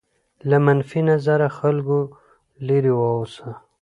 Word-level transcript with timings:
له 0.49 0.57
منفي 0.65 0.99
نظره 1.09 1.47
خلکو 1.59 1.99
لرې 2.67 2.93
واوسه. 2.95 3.49